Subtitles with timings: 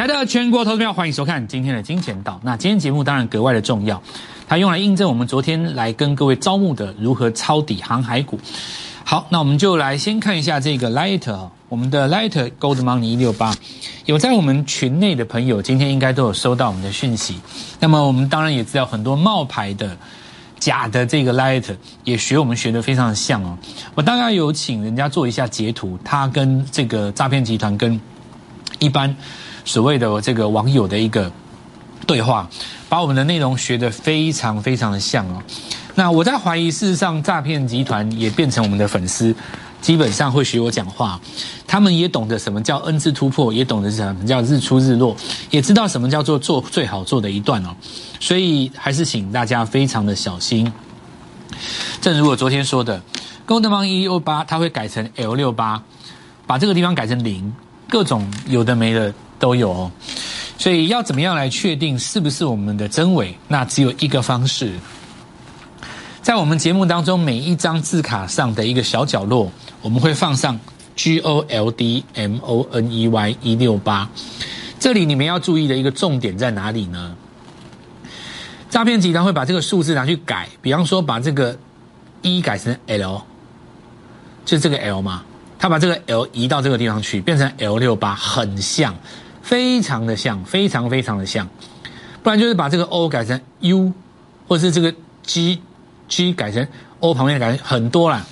[0.00, 2.40] 亲爱的全国投资票，欢迎收看今天的金钱道。
[2.42, 4.02] 那今天节目当然格外的重要，
[4.48, 8.40] 它用来印证我们昨天来跟各位招募的如何抄底航海股。
[9.04, 13.54] 好，那我们就来先看一下这个 Light 哈，我们的 Light Gold Money 一六八，
[14.06, 17.38] 有在我们群内的朋友，今天应该都有收到我们的讯息。
[17.78, 19.94] 那么我们当然也知道很多冒牌的。
[20.58, 23.58] 假的这个 Light 也学我们学的非常像哦，
[23.94, 28.00] 我大概有请人家做一下截图，他跟这个诈骗集团跟
[28.78, 29.14] 一般
[29.70, 31.30] 所谓的这个网友的一个
[32.04, 32.50] 对话，
[32.88, 35.40] 把我们的内容学的非常非常的像哦。
[35.94, 39.32] 那我在怀疑，事实上诈骗集团也变成我们的粉丝。
[39.80, 41.20] 基本上会学我讲话，
[41.68, 45.16] 他们也懂得什么叫 N 字突破，也懂得什么叫日出日落，
[45.50, 47.68] 也知道什么叫做做最好做的一段哦。
[48.18, 50.70] 所以还是请大家非常的小心。
[52.00, 53.00] 正如我昨天说的
[53.46, 55.80] ，Gold m o n 一六八它会改成 L 六八，
[56.44, 57.54] 把这个地方改成零，
[57.88, 59.90] 各种有的没的都有哦。
[60.56, 63.36] 所以要怎么样来确定是不是我们的真伪？
[63.48, 64.74] 那只有一个方式，
[66.22, 69.50] 在我们节目当中每一张字卡上的一个小角落。
[69.82, 70.60] 我们会放上
[70.94, 74.06] G O L D M O N E Y 一六八，
[74.78, 77.16] 这里你们要注意的一个重点在哪里呢？
[78.68, 81.58] 诈骗集团会把这个数字拿去改，比方说把这个
[82.20, 83.22] 一改成 L，
[84.44, 85.24] 就这个 L 嘛，
[85.58, 88.94] 他把这个 L 移到这个地方去，变成 L 六八，很像，
[89.42, 91.48] 非常的像，非常非常的像。
[92.22, 93.92] 不然就是把这个 O 改成 U，
[94.46, 95.62] 或是这个 G
[96.08, 96.66] G 改成
[97.00, 98.24] O 旁边改成很多啦。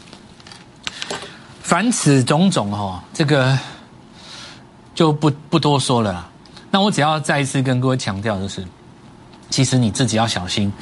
[1.62, 3.58] 凡此种种，哈，这个
[4.94, 6.28] 就不不多说了啦。
[6.70, 8.64] 那我只要再一次跟各位强调，就是
[9.48, 10.72] 其实你自己要小心，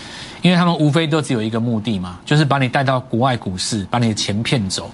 [0.43, 4.91] 因为他们无非都只有一个目的嘛，就是把你带到国外股市，把你的钱骗走。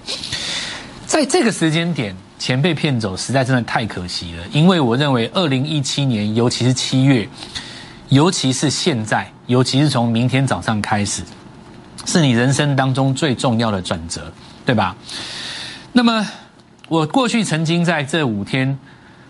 [1.13, 4.43] 在这个时间点，钱被骗走，实在真的太可惜了。
[4.51, 7.29] 因为我认为，二零一七年，尤其是七月，
[8.09, 11.21] 尤其是现在，尤其是从明天早上开始，
[12.07, 14.33] 是你人生当中最重要的转折，
[14.65, 14.95] 对吧？
[15.91, 16.27] 那么，
[16.89, 18.75] 我过去曾经在这五天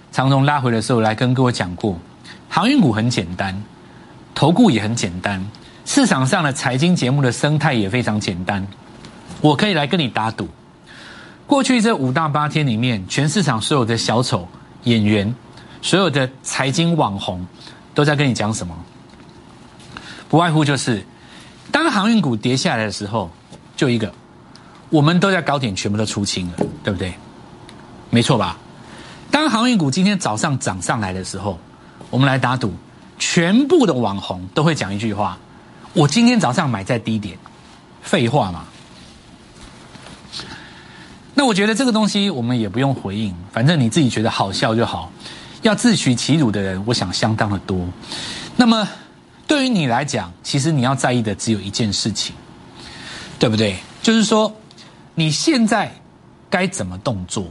[0.10, 2.00] 长荣拉回的时候，来跟各位讲过，
[2.48, 3.62] 航运股很简单，
[4.34, 5.46] 投顾也很简单，
[5.84, 8.66] 市场上的财经节目的生态也非常简单。
[9.42, 10.48] 我可以来跟你打赌，
[11.54, 14.48] 过去这五大八天里面，全市场所有的小丑
[14.86, 15.36] 演员，
[15.84, 17.46] 所有的财经网红，
[17.94, 18.76] 都在跟你讲什么？
[20.28, 21.06] 不外乎就是，
[21.72, 23.30] 当航运股跌下来的时候，
[23.78, 24.12] 就一个。
[24.90, 26.54] 我们都在高点全部都出清了，
[26.84, 27.14] 对不对？
[28.10, 28.58] 没错吧？
[29.30, 31.60] 当航运股今天早上涨上来的时候，
[32.10, 32.74] 我们来打赌，
[33.20, 35.38] 全部的网红都会讲一句话：
[35.94, 37.38] 我今天早上买在低点。
[38.02, 38.66] 废话嘛。
[41.34, 45.12] 那我觉得这个东西我们也不用回应，反正你自己觉得好笑就好。
[45.62, 47.88] 要自取其辱的人，我想相当的多。
[48.56, 48.88] 那么
[49.48, 52.36] 对于你来讲，其实你要在意的只有一件事情，
[53.40, 53.78] 对不对？
[54.02, 54.54] 就是说。
[55.16, 55.92] 你现在
[56.50, 57.46] 该怎么动作？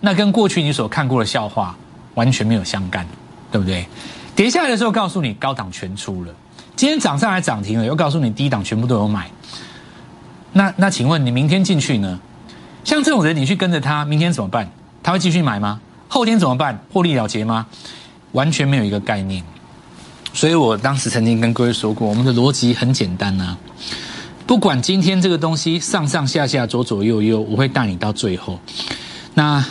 [0.00, 1.74] 那跟过去你所看过的笑话
[2.12, 3.06] 完全没有相干，
[3.50, 3.86] 对不对？
[4.36, 6.34] 跌下来的时候告诉你高档全出了，
[6.76, 9.30] 今天涨上来涨停了，又告诉你低档全部都有买。
[10.52, 12.20] 那那请问你明天进去呢？
[12.84, 14.70] 像这种人，你去跟着他，明天怎么办？
[15.02, 15.80] 他会继续买吗？
[16.08, 16.84] 后天怎么办？
[16.92, 17.66] 获利了结吗？
[18.32, 19.42] 完全没有一个概念。
[20.32, 23.56] 所以我当时曾经跟各位说过，我们的逻辑很简单啊。
[24.46, 28.58] 不管今天这个东西上上下下左左右右，我会带你到最后。
[29.34, 29.64] 那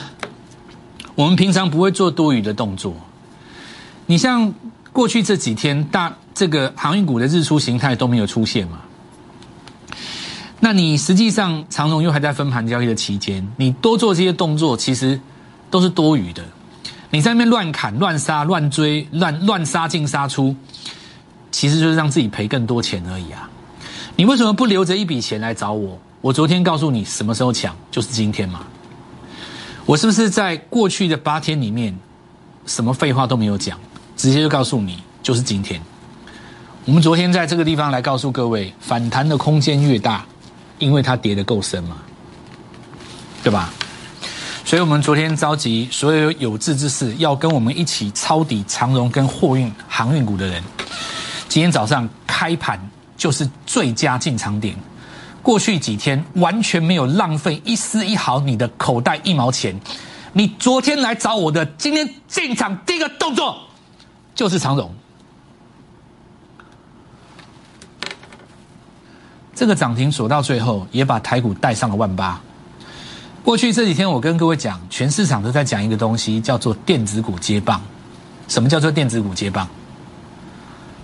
[1.15, 2.93] 我们平常不会做多余的动作。
[4.05, 4.53] 你像
[4.93, 8.79] 过去这几天大这个航运股的日出形态都没有出现嘛？
[10.59, 15.19] 那你实际上长荣又还在分盘交易的期间，你多做这些动作其实
[15.69, 16.43] 都是多余的。
[17.11, 20.55] 你在那边乱砍、乱杀、乱追、乱乱杀进杀出，
[21.49, 23.49] 其实就是让自己赔更多钱而已啊。
[24.15, 25.97] 你为什么不留着一笔钱来找我？
[26.21, 28.61] 我昨天告诉你什么时候抢，就是今天嘛。
[29.85, 31.97] 我是不是在过去的八天里面，
[32.65, 33.79] 什么废话都没有讲，
[34.17, 35.81] 直接就告诉你就是今天？
[36.85, 40.25] 我们昨天在这个地方来告诉各位，反弹的空间越大，
[40.79, 41.97] 因为它跌得够深嘛，
[43.43, 43.71] 对吧？
[44.65, 50.63] 所以我们昨天召集所有有志之士，要跟我们一起抄底长荣跟货运航运股的人，
[51.47, 52.79] 今天早上开盘。
[53.19, 54.73] 就是最佳进场点，
[55.41, 59.77] 过去几天完全没有浪费一丝一毫你的口袋一毛钱。
[60.31, 63.57] 你昨天来找我的，今天进场第一个动作
[64.33, 64.89] 就是长荣，
[69.59, 72.39] 这个涨停锁到最后，也把台股带上了万八。
[73.43, 77.81] 过去这几天我跟各位讲，全市场都在讲一个东西，叫做电子股接棒。
[78.47, 79.67] 什么叫做电子股接棒？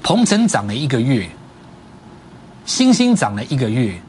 [0.02, 1.30] 鹏程涨了一个月，
[2.66, 4.00] 星星涨了一个月，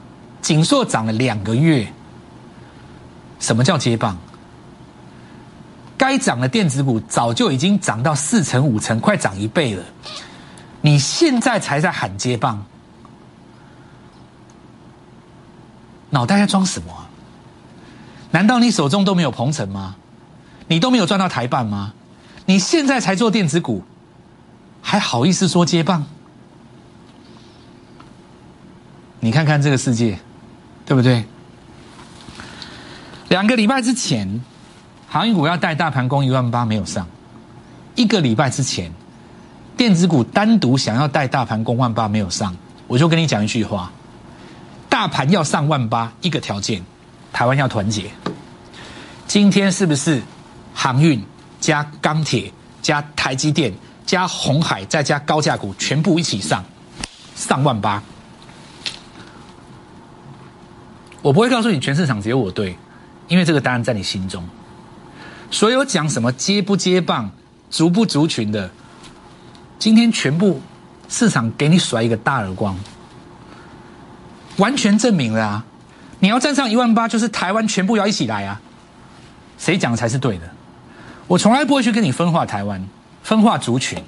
[0.41, 1.85] 锦硕涨了两个月。
[3.41, 4.17] 什么叫接棒？
[5.99, 9.83] 该涨的电子股早就已经涨到四成五成，快涨一倍了。
[10.83, 12.65] 你现在才在喊接棒，
[16.17, 16.89] 脑袋在装什么？
[18.31, 19.97] 难道你手中都没有鹏程吗？
[20.67, 21.93] 你都没有赚到台办吗？
[22.47, 23.85] 你现在才做电子股，
[24.81, 26.07] 还好意思说接棒？
[29.21, 30.19] 你看看这个世界，
[30.87, 31.27] 对不对？
[33.29, 34.41] 两个礼拜之前，
[35.07, 37.05] 航运股要带大盘攻一万八，没有上；
[37.95, 38.91] 一个礼拜之前，
[39.77, 42.57] 电子股单独想要带大盘攻万八，没有上。
[42.87, 43.93] 我就跟你讲一句话：
[44.97, 46.83] 大盘要上万八，一个条件，
[47.31, 48.11] 台湾要团结。
[49.27, 50.23] 今天是不是
[50.73, 51.23] 航运
[51.61, 52.51] 加钢铁
[52.81, 53.75] 加台积电
[54.07, 56.65] 加红海再加高价股全部一起上
[57.35, 58.03] 上万八？
[61.21, 62.75] 我不会告诉你全市场只有我对。
[63.29, 64.49] 因为这个答案在你心中，
[65.51, 67.31] 所有讲什么接不接棒、
[67.69, 68.71] 族不族群的，
[69.79, 70.63] 今天全部
[71.11, 72.75] 市场给你甩一个大耳光，
[74.57, 75.65] 完全证明了啊！
[76.21, 78.61] 你要站上一万八，就是台湾全部要一起来啊！
[79.59, 80.49] 谁讲才是对的？
[81.27, 82.87] 我从来不会去跟你分化台湾、
[83.23, 84.03] 分化族群，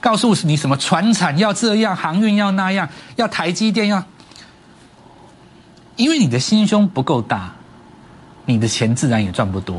[0.00, 4.04] 告诉你什么船产要这样、航运要那样、要台积电要，
[5.96, 7.52] 因为你的心胸不够大。
[8.50, 9.78] 你的钱自然也赚不多，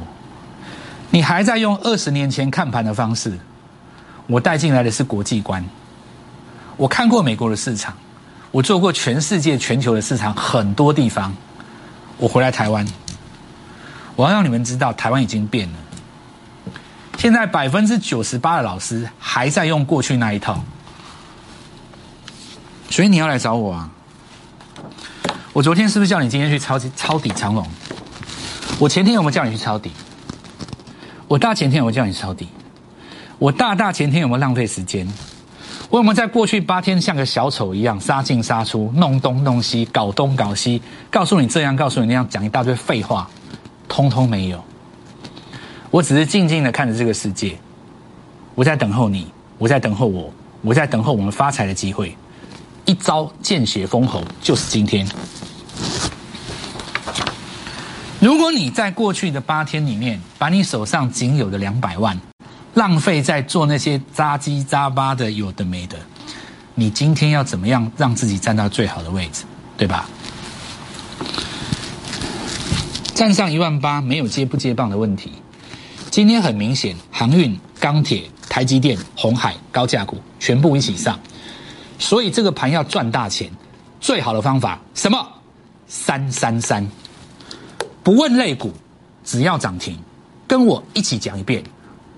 [1.10, 3.36] 你还在用二十年前看盘的方式。
[4.28, 5.66] 我带进来的是国际观，
[6.78, 7.96] 我看过美国的市场，
[8.52, 11.36] 我做过全世界、全球的市场很多地方。
[12.18, 12.86] 我回来台湾，
[14.16, 15.76] 我要让你们知道，台湾已经变了。
[17.18, 20.64] 现在百分之九十八的老师还在用过去那一套，
[22.90, 23.90] 所以你要来找我啊！
[25.54, 27.68] 我昨天是不是叫你今天去抄抄底长龙？
[28.80, 29.92] 我前天有没有叫你去抄底？
[31.28, 32.48] 我大前天有没有叫你抄底？
[33.38, 35.08] 我大大前天有没有浪费时间？
[35.90, 43.28] 我有没有在过去八天像个小丑一样杀进杀出，弄东弄西，搞东搞西，告诉你这样，告诉你那样，讲一大堆废话，
[43.88, 44.64] 通通没有。
[45.90, 47.58] 我只是静静的看着这个世界，
[48.54, 49.28] 我在等候你，
[49.58, 50.32] 我在等候我，
[50.62, 52.16] 我在等候我们发财的机会。
[52.86, 55.08] 一招见血封喉，就是今天。
[58.20, 62.20] 如果你在过去的八天里面，把你手上仅有的两百万
[62.74, 65.98] 浪费在做那些扎鸡扎巴的有的没的，
[66.76, 69.44] 你今天要怎么样让自己站到最好的位置，
[69.78, 70.08] 对吧？
[73.14, 75.32] 站上一万八没有接不接棒的问题。
[76.10, 81.20] 今天很明显，航运、钢铁、台积电、红海高价股全部一起上，
[81.98, 83.52] 所以这个盘要赚大钱，
[84.00, 85.28] 最好的方法什么？
[85.88, 86.88] 三三三。
[88.04, 88.72] 不问类股，
[89.24, 89.98] 只要涨停，
[90.48, 91.62] 跟我一起讲一遍。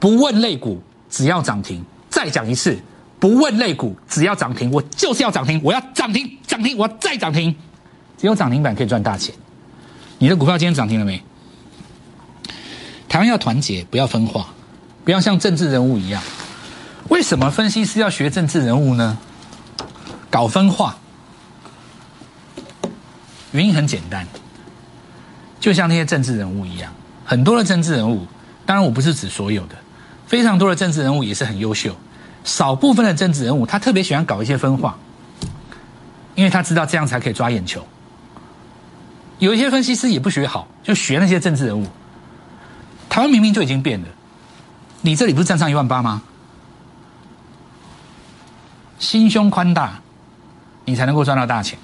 [0.01, 0.81] 不问类股，
[1.11, 2.77] 只要涨停，再讲一次。
[3.19, 7.55] 不问类股，只要涨停，我就是要涨停，我要涨停，涨停，我要再涨停。
[8.17, 9.35] 只有涨停板可以赚大钱。
[10.17, 11.21] 你的股票今天涨停了没？
[13.07, 14.47] 台湾要团结，不要分化，
[15.05, 16.19] 不要像政治人物一样。
[17.09, 19.15] 为什么分析师要学政治人物呢？
[20.31, 20.97] 搞分化，
[23.51, 24.25] 原因很简单。
[25.59, 26.91] 就像那些政治人物一样，
[27.23, 28.25] 很多的政治人物，
[28.65, 29.75] 当然我不是指所有的，
[30.31, 31.93] 非常多的政治人物也是很优秀，
[32.45, 34.97] 少部分的政治人物他特别喜欢搞一些分化，
[36.35, 37.85] 因为他知道这样才可以抓眼球。
[39.39, 41.85] 有一些分析师也不学好，就学那些政治人物。
[43.09, 44.07] 台湾明明就已经变了，
[45.01, 46.21] 你这里不是站上一万八吗？
[48.99, 49.99] 心胸宽大，
[50.85, 51.77] 你才能够赚到大钱。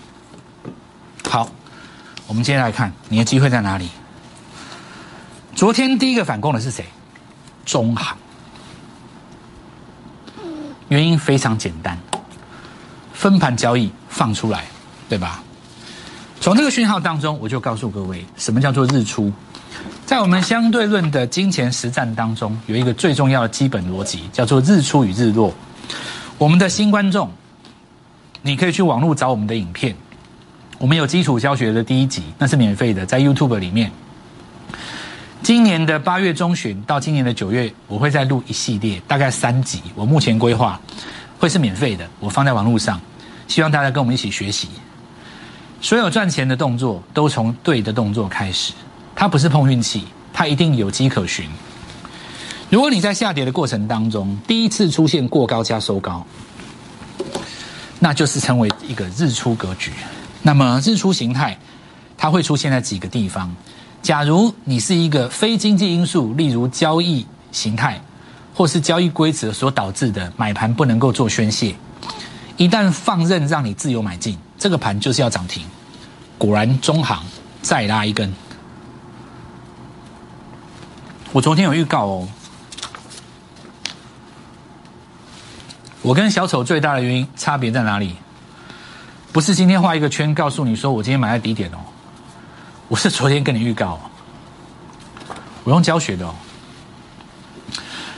[1.30, 1.50] 好。
[2.28, 3.90] 我们接下来看你的机会在哪里？
[5.54, 6.86] 昨天第一个反攻的是谁？
[7.66, 8.18] 中航。
[10.90, 11.98] 原因非常简单，
[13.14, 14.66] 分盘交易放出来，
[15.10, 15.44] 对吧？
[16.40, 19.32] 从这个讯号当中，我就告诉各位，什么叫做日出？
[20.06, 25.54] 在我们相对论的金钱实战当中，有一个最重要的基本逻辑，叫做日出与日落。
[26.38, 27.30] 我们的新观众，
[28.42, 29.96] 你可以去网络找我们的影片。
[30.78, 33.92] 我们有基础教学的第一集，那是免费的，在 YouTube 里面。
[35.44, 39.82] 今年的八月中旬到今年的九月，我会再录一系列，大概三集。
[39.96, 40.80] 我目前规划
[41.40, 43.00] 会是免费的，我放在网络上，
[43.48, 44.68] 希望大家跟我们一起学习。
[45.80, 48.74] 所有赚钱的动作都从对的动作开始，
[49.16, 51.48] 它不是碰运气，它一定有迹可循。
[52.70, 56.26] 如果你在下跌的过程当中，第一次出现过高加收高，
[58.00, 59.94] 那就是称为一个日出格局。
[60.42, 61.58] 那么日出形态，
[62.18, 63.56] 它会出现在几个地方。
[64.08, 68.00] 假如你是一个非经济因素，例如交易形态
[68.56, 71.76] 或是交易规则所导致的买盘不能够做宣泄，
[72.56, 75.62] 一旦放任让你自由买进，这个盘就是要涨停。
[76.38, 77.22] 果然中行
[77.62, 78.34] 再拉一根，
[81.34, 82.30] 我昨天有预告哦。
[86.02, 88.16] 我跟小丑最大的原因差别在哪里？
[89.34, 91.78] 不是今天画一个圈告诉你说我今天买在低点哦，
[92.90, 94.00] 我是昨天跟你预告，
[95.66, 96.34] 我用教学的哦。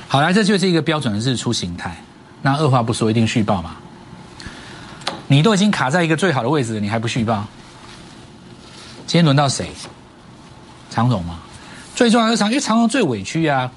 [0.08, 1.98] 好来，这就是一个标准的日出形态。
[2.44, 3.78] 那二话不说，一定续报嘛？
[5.28, 7.44] 你都已经卡在一个最好的位置了，你还不续报？
[9.08, 9.72] 今天轮到谁？
[10.92, 11.40] 长荣吗？
[11.96, 13.72] 最重要的是长，因为长荣最委屈啊。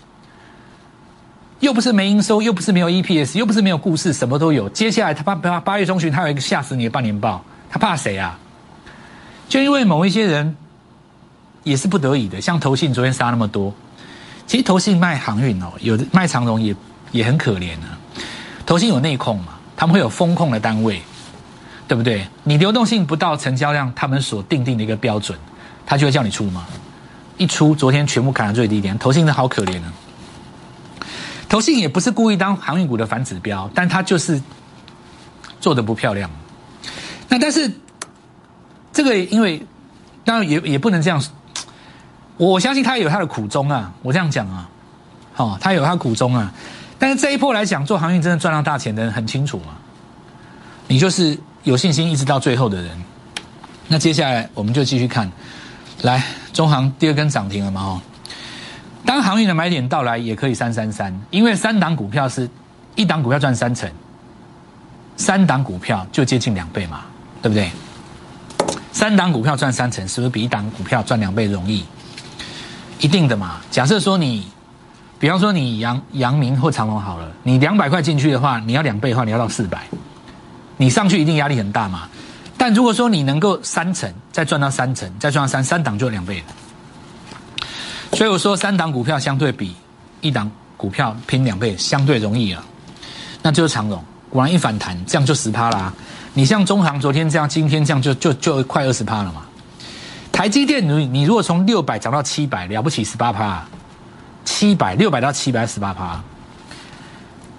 [1.61, 4.69] 又不是没营收，又不是没有 EPS，又不是没有故事，什么都有。
[4.69, 8.39] 接下来他八八八月中旬，他有一个吓死你的半年报，他怕谁啊？
[9.49, 10.57] 就因为某一些人
[11.65, 13.73] 也是不得已的，像投信昨天杀那么多。
[14.47, 16.75] 其实投信卖航运哦，有的卖长荣也
[17.13, 17.99] 也很可怜啊。
[18.67, 21.01] 投信有内控嘛，他们会有风控的单位，
[21.89, 22.27] 对不对？
[22.45, 25.39] 你流动性不到成交量，他们所定定的一个标准，
[25.87, 26.67] 他就会叫你出嘛。
[27.39, 29.93] 一出，昨天全部砍到最低点，投信的好可怜啊。
[31.49, 34.41] 投信也不是故意当航运股的反指标，但他就是
[35.61, 36.31] 做的不漂亮。
[37.29, 37.71] 那但是
[38.93, 39.65] 这个因为
[40.25, 41.23] 当然也也不能这样，
[42.37, 43.93] 我相信他有他的苦衷啊。
[44.03, 44.69] 我这样讲啊，
[45.37, 46.53] 哦，他有他苦衷啊。
[46.99, 49.75] 但是这一波来讲，做航运真的赚到大钱的人很清楚嘛。
[50.87, 53.03] 你就是有信心一直到最后的人。
[53.89, 55.31] 那接下来我们就继续看，
[56.03, 56.23] 来
[56.53, 57.81] 中航第二根涨停了嘛？
[57.83, 58.01] 哦。
[59.05, 62.49] 当航运的买点到来，也可以三三三，因为三档股票是
[62.95, 63.91] 一档股票赚三成，
[65.17, 67.01] 三档股票就接近两倍嘛，
[67.43, 67.71] 对不对？
[68.93, 71.85] 三档股票赚三成，是不是比一档股票赚两倍容易？
[73.03, 73.61] 一定的嘛。
[73.71, 74.47] 假设说你，
[75.19, 79.83] 比方说你阳阳明或长隆好了，你两百块进去的话，你要两倍的话，你要到四百，
[80.77, 82.09] 你上去一定压力很大嘛。
[82.57, 87.67] 但如果说你能够三成，再赚到三成，再赚到三三档就两倍了。
[88.13, 89.75] 所以我说，三档股票相对比
[90.21, 92.65] 一档股票拼两倍相对容易啊，
[93.43, 94.03] 那就是长荣。
[94.31, 95.93] 果然一反弹，这样就十趴啦。
[96.35, 99.43] 你像中航昨天这样，今天这样就就就快二十趴了嘛。
[100.33, 103.65] 台积电，你你如果从六百涨到七百，了不起十八趴，
[104.45, 106.21] 七百六百到七百十八趴。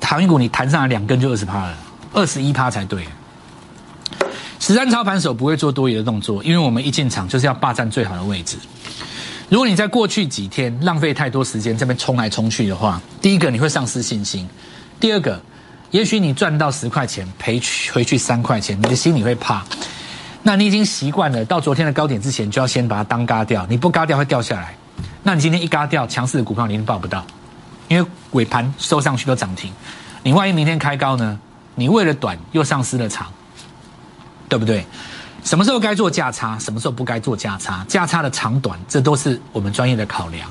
[0.02, 1.76] 航运股你弹上来两根就二十趴了，
[2.14, 3.08] 二十一趴才对。
[4.60, 8.58] 十三操盘手不会做多余的动作，因为我们一进场就是要霸占最好的位置。
[9.50, 14.48] 如果你在过去几天浪费太多时间这边冲来冲去的话，第一个你会丧失信心，
[15.00, 15.42] 第二个，
[15.90, 17.60] 也许你赚到十块钱赔
[17.92, 19.64] 回去三块钱，你的心里会怕。
[20.44, 24.76] 那你已经习惯了，到昨天的高点之前就要先把它当嘎掉，你不嘎掉会掉下来。
[25.24, 27.26] 那你今天一嘎掉，强势的股票你定抱不到，
[27.88, 29.72] 因为尾盘收上去都涨停。
[30.22, 31.40] 你万一明天开高呢？
[31.76, 33.28] 你为了短又丧失了长，
[34.50, 34.86] 对不对？
[35.44, 37.86] 什么时候该做价差，什么时候不该做价差？
[37.88, 40.50] 价差的长短，这都是我们专业的考量。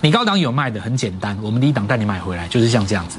[0.00, 3.18] 你高档有卖的，很简单，我们低档带你买回来，就是像这样子，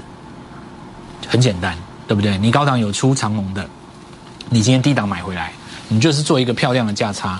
[1.27, 2.37] 很简单，对不对？
[2.37, 3.67] 你高档有出长龙的，
[4.49, 5.51] 你今天低档买回来，
[5.87, 7.39] 你就是做一个漂亮的价差。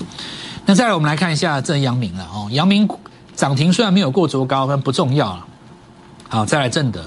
[0.65, 2.87] 那再来，我们来看一下这阳明了哦，阳明
[3.35, 5.45] 涨停虽然没有过昨高，但不重要了。
[6.29, 7.05] 好，再来正德，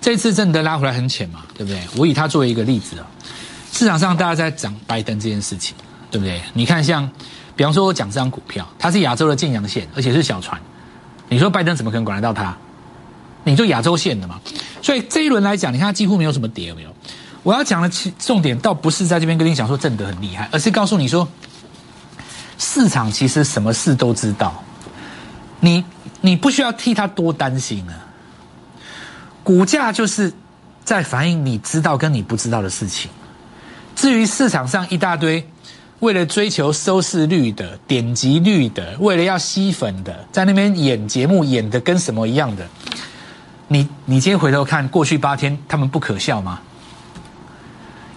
[0.00, 1.80] 这次正德拉回来很浅嘛，对不对？
[1.96, 3.06] 我以它作为一个例子啊。
[3.70, 5.76] 市场上大家在讲拜登这件事情，
[6.10, 6.40] 对不对？
[6.54, 7.08] 你看，像
[7.54, 10.58] 比方说，我讲这张股票，它是亚洲的建阳线，而且是小船。
[11.28, 12.56] 你说拜登怎么可能管得到它？
[13.44, 14.40] 你做亚洲线的嘛？
[14.80, 16.94] 所以这一轮来讲，你看它几乎没有什么跌，有没有？
[17.42, 21.26] 我要讲的其重点倒不是在这边跟你讲说挣得很厉害，而是告诉你说，
[22.58, 24.62] 市场其实什么事都知道，
[25.60, 25.84] 你
[26.20, 27.94] 你不需要替他多担心啊。
[29.44, 30.32] 股价就是
[30.84, 33.10] 在反映你知道跟你不知道的事情。
[33.96, 35.48] 至于市场上一大堆
[36.00, 42.68] 为了追求收视率的、点击率的，为了要吸粉的，在那边演节目演的跟什么一样的，
[43.68, 46.60] 你你今天回头看过去八天，他们不可笑吗？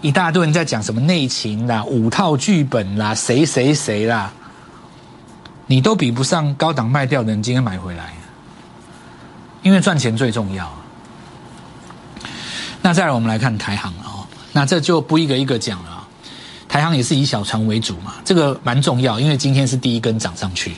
[0.01, 4.33] 一大堆人在讲什么内情啦、五套剧本啦、谁谁谁啦，
[5.67, 8.13] 你都比不上高档卖掉的人今天买回来，
[9.61, 10.71] 因为赚钱最重要。
[12.81, 14.25] 那再来，我们来看台行啊。
[14.53, 16.05] 那这就不一个一个讲了，
[16.67, 20.75] 台航也是以小船为主嘛，这个蛮重要，因为今天是第一根涨上去。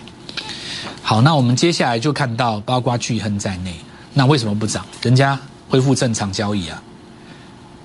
[1.02, 3.74] 好，那我们接下来就看到包括巨亨在内，
[4.14, 4.86] 那为什么不涨？
[5.02, 5.40] 人家
[5.70, 6.80] 恢复正常交易啊，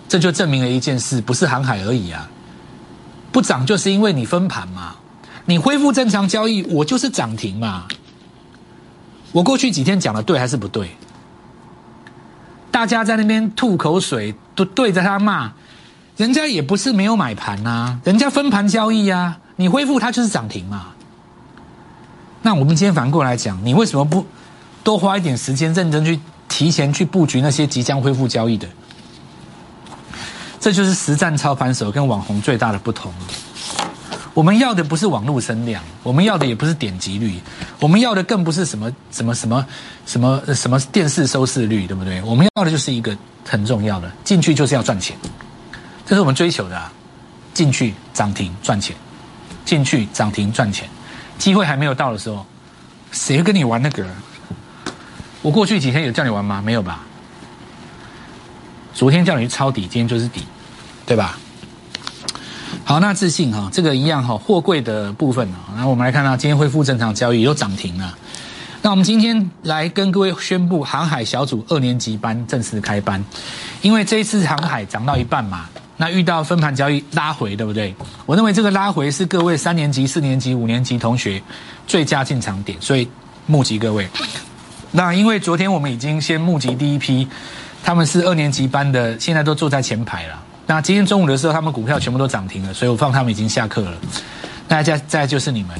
[0.08, 2.28] 这就证明了一件事，不是航海而已啊。
[3.30, 4.96] 不涨就是因为你分盘嘛，
[5.44, 7.84] 你恢复正常交易，我就是涨停嘛。
[9.32, 10.90] 我过去几天讲的对还是不对？
[12.70, 15.52] 大家在那边吐口水，都对着他骂，
[16.16, 20.86] 人家也不是没有买盘呐，人家分盘交易啊，你恢复它就是涨停嘛。
[22.40, 24.24] 那我们今天反过来讲，你为什么不
[24.82, 28.66] 多花一点时间，认真去提前去布局那些即将恢复交易的？
[30.60, 33.12] 这就是实战操盘手跟网红最大的不同。
[34.34, 37.40] 我们要的不是网络声量，我们要的也不是点击率，
[37.80, 39.66] 我们要的更不是什么什么什么
[40.06, 42.22] 什么什么电视收视率，对不对？
[42.22, 45.16] 我们要的就是一个很重要的，进去就是要赚钱，
[46.06, 46.80] 这是我们追求的。
[47.54, 48.94] 进去涨停赚钱，
[49.64, 50.88] 进去涨停赚钱，
[51.38, 52.46] 机会还没有到的时候，
[53.10, 54.06] 谁跟你玩那个？
[55.42, 56.62] 我过去几天有叫你玩吗？
[56.64, 57.04] 没有吧？
[58.94, 60.42] 昨天叫你去抄底，今天就是底，
[61.06, 61.38] 对吧？
[62.84, 68.16] 好，那自信哈，这个一样哈，货柜的部分啊，那我们来看到今天恢复正常交易，又涨停了。
[68.80, 73.22] 那我们今天来跟各位宣布，航海小组二年级班正式开班。
[73.82, 75.66] 因为这一次航海涨到一半嘛，
[75.96, 77.94] 那遇到分盘交易拉回，对不对？
[78.24, 81.42] 我认为这个拉回是各位三年级、四年级、五年级同学
[81.86, 83.08] 最佳进场点，所以
[83.46, 84.08] 募集各位。
[84.92, 87.28] 那因为昨天我们已经先募集第一批，
[87.82, 90.38] 他们是二年级班的，现在都坐在前排了。
[90.66, 93.92] 那今天中午的时候，他们股票全部都涨停了，所以我放他们已经下课了。
[94.68, 95.74] 那再再就是你们，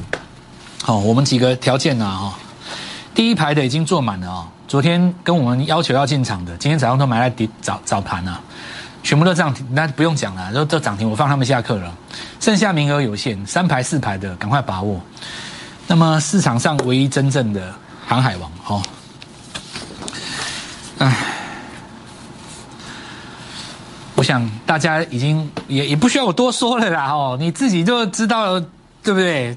[0.83, 2.39] 好，我们几个条件啊，哈，
[3.15, 4.49] 第一排的已经坐满了哦。
[4.67, 8.41] 昨天跟我们要求要进场的，今天早上都买在早早盘啊，
[9.03, 11.95] 全部都涨停，那不用讲了，都都涨停，我放他们下课了。
[12.41, 14.99] 剩下名额有限，三排四排的赶快把握。
[15.87, 17.75] 那么市场上唯一真正的
[18.07, 18.83] 航海王，哦，
[20.97, 21.38] 唉。
[24.19, 28.59] 我想大家已经也也不需要我多说了啦，哦，你自己就知道，
[29.01, 29.57] 对不对？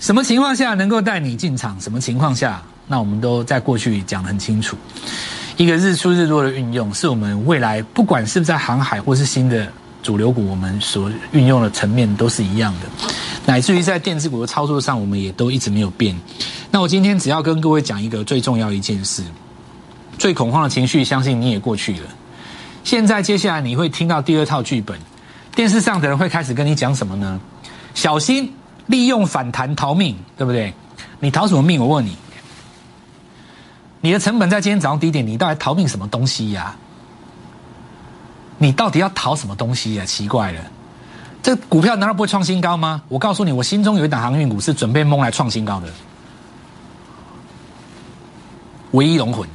[0.00, 1.80] 什么情况下能够带你进场？
[1.80, 2.60] 什么情况下？
[2.88, 4.76] 那我们都在过去讲得很清楚。
[5.56, 9.68] 一个日出日落的运用，是我们未来不管是不是在航海或是新的
[10.02, 12.88] 主流股，我们所运用的层面都是一样的。
[13.46, 16.18] 乃至于在电子股的操作上，我们也都一直没有变。
[16.68, 19.22] 那我今天只要跟各位讲一个最重要一件事：
[20.18, 22.08] 最恐慌的情绪，相信你也过去了。
[22.84, 24.96] 现在接下来你会听到第二套剧本，
[25.56, 27.40] 电视上的人会开始跟你讲什么呢？
[27.94, 28.52] 小心
[28.86, 30.74] 利用反弹逃命，对不对？
[31.18, 31.80] 你逃什么命？
[31.80, 32.16] 我问你，
[34.02, 36.76] 你的成本在今天早上低点，你到底逃命什么东西呀？
[38.58, 40.04] 你到底要逃什么东西呀？
[40.04, 40.60] 奇怪了，
[41.42, 43.02] 这股票难道不会创新高吗？
[43.08, 45.88] 我告诉你，我心中有一档航运股是准备蒙来创新高的，
[48.90, 49.48] 唯一龙魂。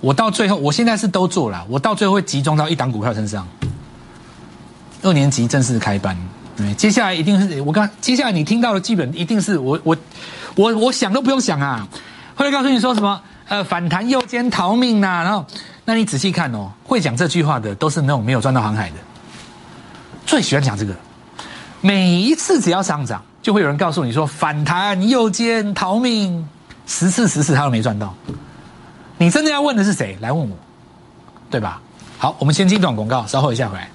[0.00, 1.64] 我到最后，我现在是都做了。
[1.68, 3.46] 我到最后会集中到一档股票身上。
[5.02, 6.14] 二年级正式开班，
[6.76, 9.96] 接下来一定是我刚接下来你听到的基本一定是我我
[10.56, 11.88] 我我想都不用想啊，
[12.34, 15.46] 会告诉你说什么呃反弹右肩逃命呐，然后
[15.86, 18.96] 那你仔细看哦，会讲这句话的都是那种没有赚到航海的，
[20.26, 20.94] 最喜欢讲这个。
[21.80, 26.46] 每一次只要上涨，就会有人告诉你说反弹右肩逃命，
[26.86, 28.14] 十次十次他都没赚到。
[29.22, 30.16] 你真的要问的是谁？
[30.22, 30.56] 来问我，
[31.50, 31.78] 对吧？
[32.16, 33.90] 好，我们先进段广告，稍后一下回来。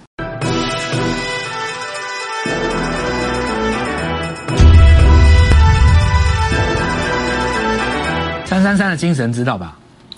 [8.46, 9.76] 三三三的精神知道吧？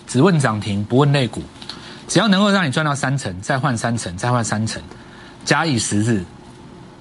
[0.07, 1.41] 只问涨停，不问类股，
[2.09, 4.81] 只要能够让你赚到三成，再换三成，再换三成，
[5.45, 6.21] 假以时日，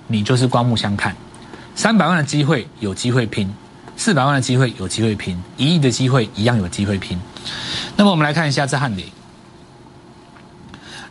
[0.07, 1.17] 你就是刮目相看。
[1.75, 3.53] 三百万的机会有机会拼，
[3.97, 7.21] 四百万的机会有机会拼，一亿的机会一样有机会拼。
[7.97, 9.05] 那么我们来看一下这汉雷，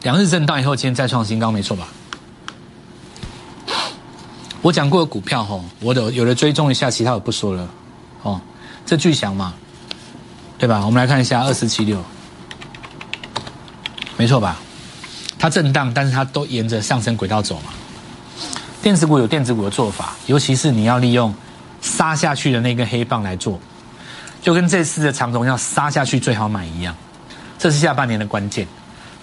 [0.04, 1.88] 两日震荡以后，今天再创新高，没错吧？
[4.62, 7.68] 我讲过的股票吼，我有有的追踪一下，其他我不说了。
[8.24, 8.40] 哦，
[8.86, 9.54] 这巨翔嘛，
[10.58, 10.84] 对吧？
[10.86, 12.04] 我们来看一下二四七六，
[14.18, 14.58] 没错吧？
[15.38, 17.74] 它震荡，但是它都沿着上升轨道走嘛。
[18.82, 21.34] 电子股有电子股的做法，尤其是你要利用
[21.82, 23.60] 杀下去的那根黑棒来做。
[24.46, 26.96] 就跟这次的长荣要杀下去最好买一样，
[27.58, 28.68] 这是下半年的关键。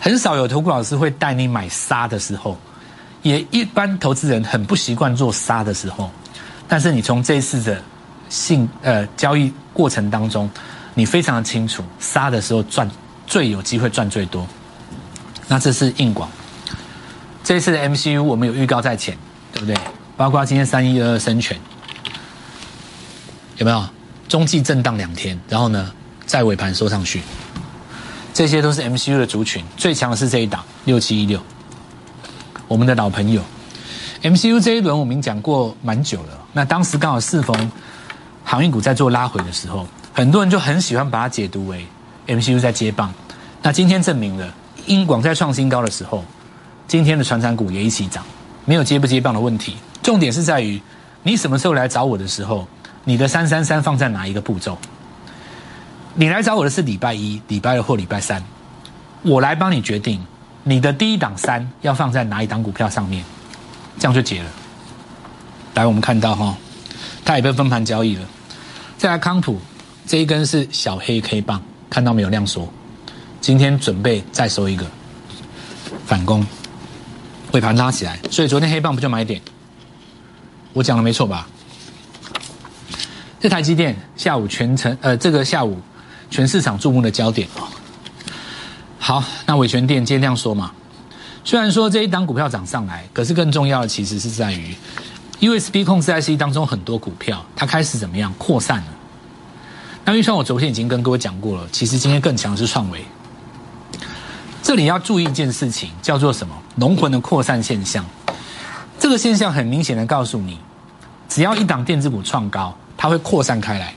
[0.01, 2.59] 很少有投顾老师会带你买杀的时候，
[3.23, 6.11] 也一般投资人很不习惯做杀的时候。
[6.67, 7.81] 但是你从这次的
[8.29, 10.51] 性呃交易过程当中，
[10.93, 12.91] 你非常的清楚，杀的时候赚
[13.25, 14.45] 最有机会赚最多。
[15.47, 16.29] 那这是硬广，
[17.45, 19.17] 这次的 MCU 我们有预告在前，
[19.53, 19.77] 对不对？
[20.17, 21.57] 包括今天三一二二生全，
[23.59, 23.87] 有没有？
[24.33, 25.92] 中继震荡两天，然后呢，
[26.25, 27.21] 在尾盘收上去，
[28.33, 31.38] 这些都是 MCU 的族群，最强的是这一档六七一六，
[32.66, 33.42] 我们的老朋友。
[34.23, 37.71] MCU 这一轮我们讲过蛮久了，那当时刚好适逢
[38.42, 41.87] 航运股在做拉回的时候，很多人就很喜欢把它解读为
[42.27, 43.12] MCU 在接棒。
[43.61, 44.55] 那今天证明了，
[44.87, 46.25] 英广在创新高的时候，
[46.88, 48.25] 今天的船产股也一起涨，
[48.64, 49.77] 没有接不接棒的问题。
[50.03, 50.81] 重点是在于
[51.23, 52.66] 你什么时候来找我的时候，
[53.05, 54.79] 你的三三三放在哪一个步骤？
[56.15, 58.43] 你来找我的是礼拜一、礼拜二或礼拜三，
[59.23, 60.25] 我来帮你决定
[60.62, 63.25] 你的第一档三要放在哪一档股票上面。
[63.99, 64.51] 这样就结了。
[65.75, 66.57] 来，我们看到哈，
[67.25, 68.23] 它也被分盘交易了。
[68.99, 69.59] 再来康普
[70.07, 72.73] 这一根是小黑 K 棒，看到没有量缩？
[73.41, 74.87] 今天准备再收一个
[76.07, 76.47] 反攻，
[77.53, 79.41] 尾盘拉起来，所以昨天黑棒不就买点？
[80.73, 81.49] 我讲的没错吧？
[83.43, 85.77] 这台积电下午全程呃，这个下午
[86.31, 87.67] 全市场注目的焦点啊。
[89.01, 90.71] 好，那伟权电接量缩嘛？
[91.43, 94.73] 虽然说这一档股票涨上来，可是更重要的其实是在于
[95.41, 98.87] USB 控制 IC 当中很多股票它开始怎么样扩散了。
[100.05, 103.05] 那预算我昨天已经跟各位讲过了，其实今天更强是创维。
[104.63, 106.55] 这里要注意一件事情，叫做什么？
[106.77, 108.07] 龙魂的扩散现象。
[109.01, 110.61] 这个现象很明显的告诉你，
[111.29, 113.93] 只要一档电子股创高，它会扩散开来。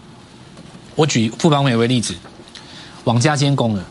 [0.95, 2.15] 我举富邦美为例子，
[3.03, 3.85] 往家监攻了，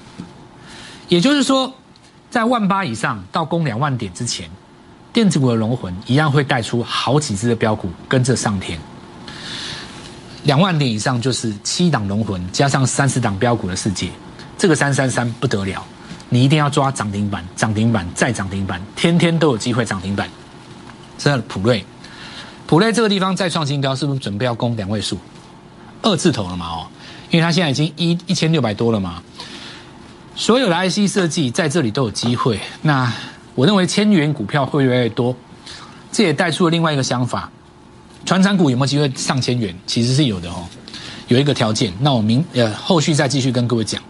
[1.08, 1.72] 也就是说。
[2.30, 4.50] 在万八以上到攻两万点之前，
[5.12, 8.76] 电子股的龙魂一样会带出好几只的标股跟着上天。
[10.42, 14.10] 两万点以上就是七档龙魂加上三十档标股的世界，
[14.58, 15.80] 这个三三三不得了，
[16.28, 20.28] 你一定要抓涨停板、涨停板再涨停板，天天都有机会涨停板。
[21.16, 21.86] 这普瑞，
[22.66, 25.18] 普瑞这个地方再创新高，是不是准备要攻两位数？
[26.02, 26.66] 二字头了嘛？
[26.66, 26.86] 哦，
[27.30, 29.22] 因为它现在已经一一千六百多了嘛。
[30.34, 32.58] 所有的 IC 设计在这里都有机会。
[32.82, 33.12] 那
[33.54, 35.36] 我认为千元股票会越来越多，
[36.10, 37.50] 这也带出了另外一个想法：，
[38.24, 39.78] 船产股有没有机会上千元？
[39.86, 40.66] 其实是有的哦，
[41.28, 41.92] 有一个条件。
[42.00, 44.02] 那我明呃后续再继续跟各位讲。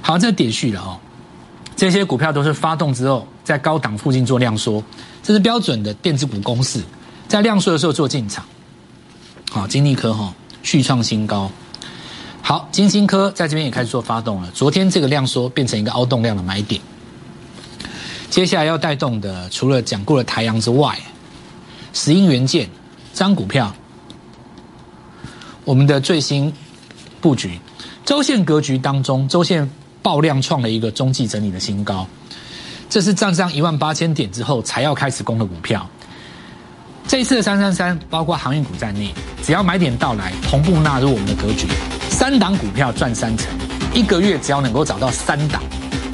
[0.00, 0.98] 好，这点序了哦。
[1.74, 4.82] 这些股票都是发动之后在高档附近做量缩，
[5.22, 6.80] 这是标准的电子股公式，
[7.32, 8.44] 在量缩的时候做进场。
[9.50, 11.50] 好，金立科哈续创新高。
[12.42, 14.50] 好，金星科在这边也开始做发动了。
[14.50, 16.78] 昨天这个量缩变成一个凹动量的买点。
[18.28, 20.98] 接下来要带动的，除了讲过的台阳之外，
[21.94, 22.68] 石英元件、
[23.14, 23.74] 张股票，
[25.64, 26.52] 我们的最新
[27.22, 27.58] 布局，
[28.04, 29.70] 周线格局当中，周线
[30.02, 32.06] 爆量创了一个中继整理的新高。
[32.90, 35.88] 这是站上一万八千点之后才要开始攻的股票。
[37.12, 41.66] 这次的三三三，包括航运股在内，只要买点到来，同步纳入我们的格局。
[42.08, 43.48] 三档股票赚三成，
[43.92, 45.62] 一个月只要能够找到三档，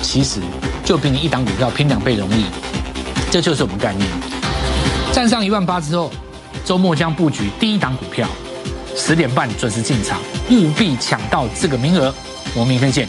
[0.03, 0.41] 其实
[0.85, 2.47] 就比你一档股票拼两倍容易。
[3.31, 4.11] 这就是我们概念。
[5.13, 6.11] 站上一万八之后，
[6.65, 8.29] 周末将布局第一档股票，
[8.97, 10.19] 十点半准时进场，
[10.51, 12.13] 务必抢到这个名额。
[12.55, 13.09] 我们明天见。